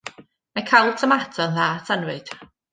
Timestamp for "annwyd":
1.99-2.37